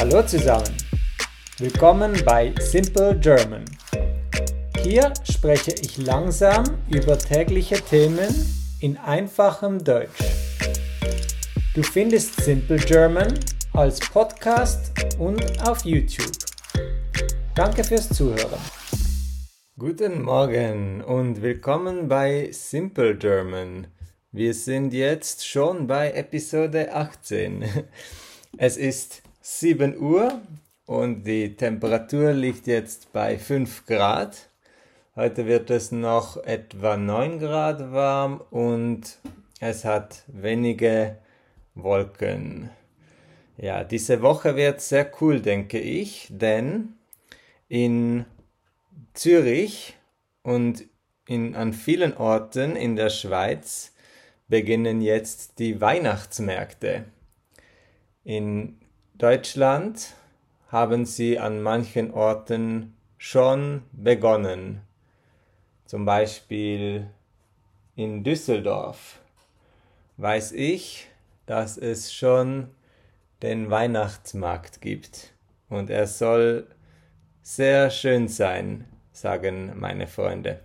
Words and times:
Hallo 0.00 0.22
zusammen. 0.22 0.74
Willkommen 1.58 2.22
bei 2.24 2.54
Simple 2.58 3.18
German. 3.20 3.66
Hier 4.82 5.12
spreche 5.30 5.72
ich 5.72 5.98
langsam 5.98 6.64
über 6.88 7.18
tägliche 7.18 7.74
Themen 7.82 8.34
in 8.80 8.96
einfachem 8.96 9.84
Deutsch. 9.84 10.24
Du 11.74 11.82
findest 11.82 12.42
Simple 12.42 12.78
German 12.78 13.38
als 13.74 14.00
Podcast 14.00 14.90
und 15.18 15.68
auf 15.68 15.84
YouTube. 15.84 16.32
Danke 17.54 17.84
fürs 17.84 18.08
Zuhören. 18.08 18.58
Guten 19.76 20.22
Morgen 20.22 21.04
und 21.04 21.42
willkommen 21.42 22.08
bei 22.08 22.48
Simple 22.52 23.16
German. 23.18 23.88
Wir 24.32 24.54
sind 24.54 24.94
jetzt 24.94 25.46
schon 25.46 25.86
bei 25.86 26.12
Episode 26.12 26.90
18. 26.94 27.66
Es 28.56 28.78
ist 28.78 29.22
7 29.42 29.96
Uhr 29.98 30.42
und 30.84 31.24
die 31.24 31.56
Temperatur 31.56 32.34
liegt 32.34 32.66
jetzt 32.66 33.10
bei 33.14 33.38
5 33.38 33.86
Grad. 33.86 34.50
Heute 35.16 35.46
wird 35.46 35.70
es 35.70 35.92
noch 35.92 36.36
etwa 36.44 36.98
9 36.98 37.38
Grad 37.38 37.90
warm 37.90 38.42
und 38.50 39.18
es 39.58 39.86
hat 39.86 40.24
wenige 40.26 41.16
Wolken. 41.74 42.68
Ja, 43.56 43.82
diese 43.82 44.20
Woche 44.20 44.56
wird 44.56 44.82
sehr 44.82 45.10
cool, 45.22 45.40
denke 45.40 45.78
ich, 45.80 46.28
denn 46.28 46.96
in 47.68 48.26
Zürich 49.14 49.96
und 50.42 50.84
in, 51.26 51.56
an 51.56 51.72
vielen 51.72 52.14
Orten 52.14 52.76
in 52.76 52.94
der 52.94 53.08
Schweiz 53.08 53.94
beginnen 54.48 55.00
jetzt 55.00 55.58
die 55.58 55.80
Weihnachtsmärkte. 55.80 57.06
In 58.22 58.79
Deutschland 59.20 60.14
haben 60.72 61.04
sie 61.04 61.38
an 61.38 61.60
manchen 61.60 62.10
Orten 62.10 62.96
schon 63.18 63.82
begonnen. 63.92 64.80
Zum 65.84 66.06
Beispiel 66.06 67.06
in 67.96 68.24
Düsseldorf 68.24 69.20
weiß 70.16 70.52
ich, 70.52 71.06
dass 71.44 71.76
es 71.76 72.14
schon 72.14 72.68
den 73.42 73.70
Weihnachtsmarkt 73.70 74.80
gibt. 74.80 75.34
Und 75.68 75.90
er 75.90 76.06
soll 76.06 76.66
sehr 77.42 77.90
schön 77.90 78.26
sein, 78.26 78.86
sagen 79.12 79.74
meine 79.78 80.06
Freunde. 80.06 80.60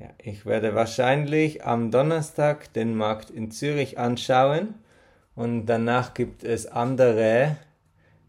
Ja, 0.00 0.08
ich 0.18 0.46
werde 0.46 0.74
wahrscheinlich 0.74 1.64
am 1.64 1.92
Donnerstag 1.92 2.72
den 2.72 2.96
Markt 2.96 3.30
in 3.30 3.52
Zürich 3.52 4.00
anschauen 4.00 4.74
und 5.36 5.66
danach 5.66 6.14
gibt 6.14 6.44
es 6.44 6.66
andere, 6.66 7.56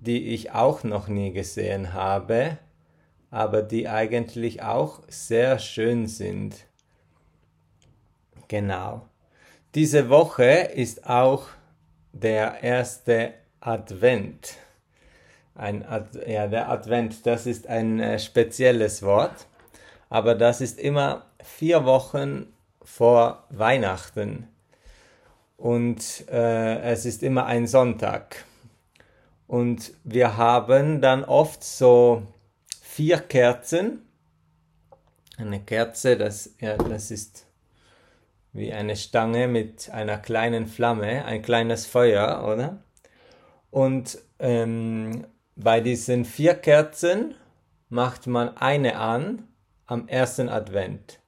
die 0.00 0.28
ich 0.28 0.52
auch 0.52 0.84
noch 0.84 1.08
nie 1.08 1.32
gesehen 1.32 1.92
habe, 1.92 2.58
aber 3.30 3.62
die 3.62 3.88
eigentlich 3.88 4.62
auch 4.62 5.00
sehr 5.08 5.58
schön 5.58 6.06
sind. 6.06 6.66
Genau. 8.48 9.06
Diese 9.74 10.08
Woche 10.08 10.44
ist 10.74 11.08
auch 11.08 11.46
der 12.12 12.62
erste 12.62 13.34
Advent. 13.60 14.56
Ein 15.54 15.84
Ad 15.84 16.18
ja, 16.26 16.48
der 16.48 16.70
Advent, 16.70 17.26
das 17.26 17.46
ist 17.46 17.66
ein 17.66 18.00
äh, 18.00 18.18
spezielles 18.18 19.02
Wort, 19.02 19.46
aber 20.08 20.34
das 20.34 20.60
ist 20.60 20.78
immer 20.78 21.26
vier 21.42 21.84
Wochen 21.84 22.52
vor 22.82 23.44
Weihnachten 23.50 24.48
und 25.60 26.26
äh, 26.30 26.80
es 26.80 27.04
ist 27.04 27.22
immer 27.22 27.44
ein 27.44 27.66
Sonntag. 27.66 28.46
Und 29.46 29.92
wir 30.04 30.38
haben 30.38 31.02
dann 31.02 31.22
oft 31.22 31.62
so 31.62 32.22
vier 32.80 33.18
Kerzen. 33.18 34.00
Eine 35.36 35.60
Kerze, 35.60 36.16
das, 36.16 36.54
ja, 36.60 36.76
das 36.76 37.10
ist 37.10 37.46
wie 38.52 38.72
eine 38.72 38.96
Stange 38.96 39.48
mit 39.48 39.90
einer 39.90 40.16
kleinen 40.16 40.66
Flamme, 40.66 41.26
ein 41.26 41.42
kleines 41.42 41.84
Feuer, 41.84 42.42
oder? 42.50 42.82
Und 43.70 44.18
ähm, 44.38 45.26
bei 45.56 45.80
diesen 45.80 46.24
vier 46.24 46.54
Kerzen 46.54 47.34
macht 47.90 48.26
man 48.26 48.56
eine 48.56 48.96
an 48.96 49.46
am 49.86 50.08
ersten 50.08 50.48
Advent 50.48 51.20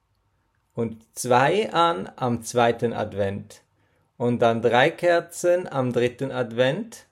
und 0.73 1.05
zwei 1.15 1.71
an 1.71 2.09
am 2.15 2.41
zweiten 2.41 2.93
Advent 2.93 3.62
und 4.23 4.39
dann 4.39 4.61
drei 4.61 4.89
Kerzen 4.89 5.67
am 5.69 5.91
dritten 5.91 6.31
Advent 6.31 7.07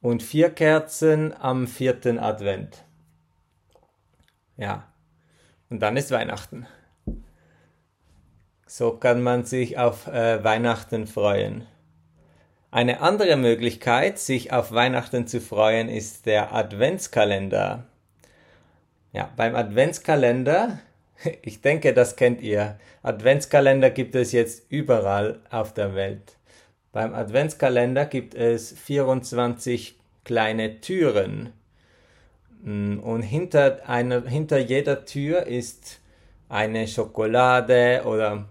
und 0.00 0.22
vier 0.22 0.50
Kerzen 0.50 1.34
am 1.36 1.66
vierten 1.66 2.20
Advent. 2.20 2.84
Ja, 4.56 4.86
und 5.68 5.80
dann 5.80 5.96
ist 5.96 6.12
Weihnachten. 6.12 6.68
So 8.68 8.92
kann 8.92 9.20
man 9.20 9.46
sich 9.46 9.78
auf 9.78 10.06
äh, 10.06 10.44
Weihnachten 10.44 11.08
freuen. 11.08 11.66
Eine 12.70 13.00
andere 13.00 13.34
Möglichkeit, 13.34 14.20
sich 14.20 14.52
auf 14.52 14.70
Weihnachten 14.70 15.26
zu 15.26 15.40
freuen, 15.40 15.88
ist 15.88 16.26
der 16.26 16.54
Adventskalender. 16.54 17.84
Ja, 19.12 19.28
beim 19.34 19.56
Adventskalender, 19.56 20.78
ich 21.42 21.60
denke, 21.60 21.92
das 21.92 22.16
kennt 22.16 22.40
ihr. 22.40 22.78
Adventskalender 23.02 23.90
gibt 23.90 24.14
es 24.14 24.32
jetzt 24.32 24.62
überall 24.70 25.40
auf 25.50 25.74
der 25.74 25.94
Welt. 25.94 26.38
Beim 26.92 27.14
Adventskalender 27.14 28.06
gibt 28.06 28.34
es 28.34 28.72
24 28.72 29.98
kleine 30.24 30.80
Türen. 30.80 31.52
Und 32.64 33.22
hinter, 33.22 33.88
einer, 33.88 34.28
hinter 34.28 34.58
jeder 34.58 35.04
Tür 35.04 35.46
ist 35.46 36.00
eine 36.48 36.88
Schokolade 36.88 38.02
oder 38.04 38.48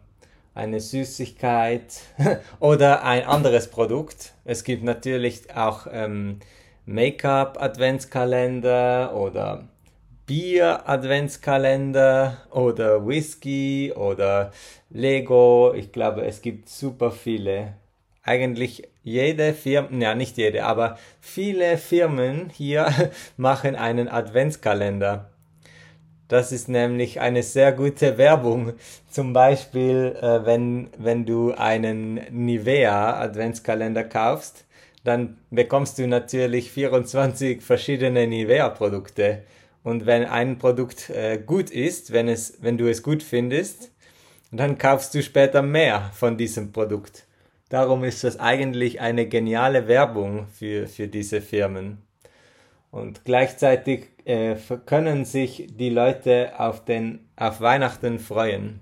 eine 0.53 0.79
Süßigkeit 0.79 1.99
oder 2.59 3.03
ein 3.03 3.25
anderes 3.25 3.69
Produkt. 3.69 4.33
Es 4.45 4.63
gibt 4.63 4.83
natürlich 4.83 5.53
auch 5.55 5.87
ähm, 5.91 6.39
Make-up-Adventskalender 6.85 9.13
oder 9.15 9.67
Bier-Adventskalender 10.27 12.37
oder 12.51 13.07
Whisky 13.07 13.91
oder 13.95 14.51
Lego. 14.89 15.73
Ich 15.73 15.93
glaube, 15.93 16.25
es 16.25 16.41
gibt 16.41 16.69
super 16.69 17.11
viele. 17.11 17.73
Eigentlich 18.23 18.89
jede 19.03 19.53
Firma, 19.53 19.87
ja 19.97 20.15
nicht 20.15 20.37
jede, 20.37 20.65
aber 20.65 20.97
viele 21.21 21.77
Firmen 21.77 22.49
hier 22.49 22.91
machen 23.37 23.77
einen 23.77 24.09
Adventskalender. 24.09 25.29
Das 26.27 26.51
ist 26.51 26.67
nämlich 26.67 27.21
eine 27.21 27.41
sehr 27.41 27.71
gute 27.71 28.17
Werbung. 28.17 28.73
Zum 29.09 29.31
Beispiel, 29.31 30.13
äh, 30.21 30.45
wenn, 30.45 30.89
wenn 30.97 31.25
du 31.25 31.53
einen 31.53 32.15
Nivea 32.31 33.17
Adventskalender 33.17 34.03
kaufst, 34.03 34.65
dann 35.05 35.37
bekommst 35.51 35.99
du 35.99 36.05
natürlich 36.05 36.69
24 36.69 37.61
verschiedene 37.61 38.27
Nivea 38.27 38.67
Produkte. 38.67 39.43
Und 39.83 40.05
wenn 40.05 40.25
ein 40.25 40.57
Produkt 40.57 41.09
äh, 41.09 41.37
gut 41.37 41.69
ist, 41.69 42.11
wenn, 42.11 42.27
es, 42.27 42.61
wenn 42.61 42.77
du 42.77 42.89
es 42.89 43.03
gut 43.03 43.23
findest, 43.23 43.91
dann 44.51 44.77
kaufst 44.77 45.13
du 45.13 45.21
später 45.21 45.61
mehr 45.61 46.11
von 46.13 46.37
diesem 46.37 46.71
Produkt. 46.71 47.25
Darum 47.69 48.03
ist 48.03 48.23
das 48.23 48.39
eigentlich 48.39 49.01
eine 49.01 49.27
geniale 49.27 49.87
Werbung 49.87 50.47
für, 50.47 50.87
für 50.87 51.07
diese 51.07 51.41
Firmen. 51.41 52.01
Und 52.91 53.25
gleichzeitig 53.25 54.07
äh, 54.25 54.55
können 54.85 55.25
sich 55.25 55.67
die 55.69 55.89
Leute 55.89 56.59
auf, 56.59 56.85
den, 56.85 57.27
auf 57.35 57.59
Weihnachten 57.59 58.19
freuen. 58.19 58.79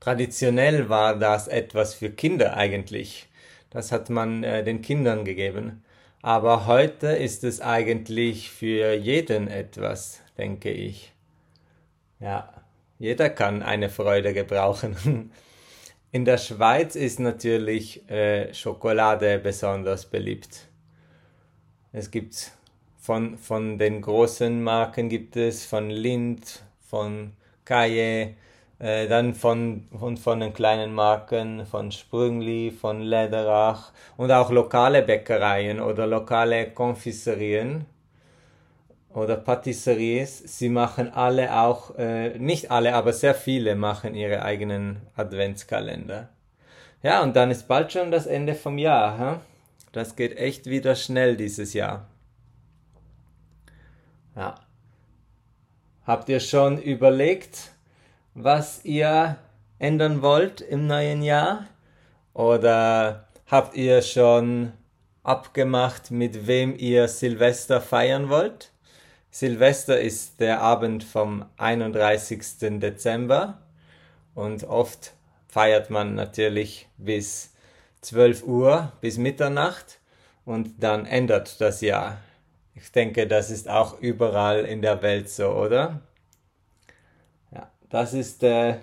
Traditionell 0.00 0.88
war 0.88 1.18
das 1.18 1.48
etwas 1.48 1.94
für 1.94 2.10
Kinder 2.10 2.56
eigentlich. 2.56 3.28
Das 3.70 3.90
hat 3.90 4.10
man 4.10 4.44
äh, 4.44 4.62
den 4.62 4.82
Kindern 4.82 5.24
gegeben. 5.24 5.82
Aber 6.26 6.66
heute 6.66 7.06
ist 7.06 7.44
es 7.44 7.60
eigentlich 7.60 8.50
für 8.50 8.94
jeden 8.94 9.46
etwas, 9.46 10.22
denke 10.36 10.72
ich. 10.72 11.12
Ja, 12.18 12.52
jeder 12.98 13.30
kann 13.30 13.62
eine 13.62 13.88
Freude 13.88 14.34
gebrauchen. 14.34 15.30
In 16.10 16.24
der 16.24 16.38
Schweiz 16.38 16.96
ist 16.96 17.20
natürlich 17.20 18.10
äh, 18.10 18.52
Schokolade 18.52 19.38
besonders 19.38 20.06
beliebt. 20.06 20.66
Es 21.92 22.10
gibt 22.10 22.50
von, 22.98 23.38
von 23.38 23.78
den 23.78 24.02
großen 24.02 24.64
Marken 24.64 25.08
gibt 25.08 25.36
es 25.36 25.64
von 25.64 25.90
Lind, 25.90 26.64
von 26.80 27.34
Kaye, 27.64 28.34
äh, 28.78 29.08
dann 29.08 29.34
von, 29.34 29.88
von, 29.98 30.16
von 30.16 30.40
den 30.40 30.52
kleinen 30.52 30.92
Marken, 30.92 31.66
von 31.66 31.92
Sprüngli, 31.92 32.70
von 32.70 33.00
Lederach 33.00 33.92
und 34.16 34.30
auch 34.30 34.50
lokale 34.50 35.02
Bäckereien 35.02 35.80
oder 35.80 36.06
lokale 36.06 36.70
Konfiserien 36.70 37.86
oder 39.14 39.36
Patisseries. 39.36 40.38
Sie 40.58 40.68
machen 40.68 41.12
alle 41.12 41.58
auch, 41.58 41.96
äh, 41.96 42.38
nicht 42.38 42.70
alle, 42.70 42.94
aber 42.94 43.12
sehr 43.12 43.34
viele 43.34 43.74
machen 43.74 44.14
ihre 44.14 44.42
eigenen 44.42 45.00
Adventskalender. 45.16 46.28
Ja, 47.02 47.22
und 47.22 47.36
dann 47.36 47.50
ist 47.50 47.68
bald 47.68 47.92
schon 47.92 48.10
das 48.10 48.26
Ende 48.26 48.54
vom 48.54 48.78
Jahr. 48.78 49.18
Hm? 49.18 49.40
das 49.96 50.14
geht 50.14 50.36
echt 50.36 50.66
wieder 50.66 50.94
schnell 50.94 51.38
dieses 51.38 51.72
Jahr. 51.72 52.06
Ja. 54.36 54.56
Habt 56.06 56.28
ihr 56.28 56.40
schon 56.40 56.76
überlegt, 56.76 57.72
was 58.36 58.84
ihr 58.84 59.38
ändern 59.78 60.20
wollt 60.20 60.60
im 60.60 60.86
neuen 60.86 61.22
Jahr? 61.22 61.66
Oder 62.34 63.26
habt 63.46 63.74
ihr 63.74 64.02
schon 64.02 64.74
abgemacht, 65.22 66.10
mit 66.10 66.46
wem 66.46 66.76
ihr 66.76 67.08
Silvester 67.08 67.80
feiern 67.80 68.28
wollt? 68.28 68.72
Silvester 69.30 69.98
ist 69.98 70.38
der 70.40 70.60
Abend 70.60 71.02
vom 71.02 71.46
31. 71.56 72.78
Dezember 72.78 73.58
und 74.34 74.64
oft 74.64 75.14
feiert 75.48 75.88
man 75.88 76.14
natürlich 76.14 76.88
bis 76.98 77.54
12 78.02 78.44
Uhr, 78.44 78.92
bis 79.00 79.16
Mitternacht 79.16 79.98
und 80.44 80.82
dann 80.82 81.06
ändert 81.06 81.58
das 81.62 81.80
Jahr. 81.80 82.18
Ich 82.74 82.92
denke, 82.92 83.26
das 83.26 83.50
ist 83.50 83.70
auch 83.70 83.98
überall 84.00 84.66
in 84.66 84.82
der 84.82 85.00
Welt 85.00 85.30
so, 85.30 85.48
oder? 85.48 86.02
Das 87.90 88.14
ist 88.14 88.42
äh, 88.42 88.76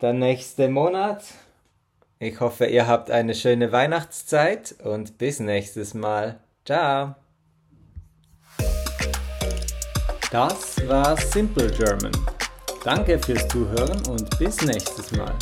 der 0.00 0.12
nächste 0.12 0.68
Monat. 0.68 1.22
Ich 2.18 2.40
hoffe, 2.40 2.66
ihr 2.66 2.86
habt 2.86 3.10
eine 3.10 3.34
schöne 3.34 3.72
Weihnachtszeit 3.72 4.74
und 4.84 5.16
bis 5.16 5.40
nächstes 5.40 5.94
Mal. 5.94 6.40
Ciao! 6.64 7.14
Das 10.30 10.86
war 10.86 11.16
Simple 11.16 11.70
German. 11.70 12.12
Danke 12.84 13.18
fürs 13.18 13.48
Zuhören 13.48 14.06
und 14.06 14.38
bis 14.38 14.62
nächstes 14.62 15.12
Mal. 15.12 15.34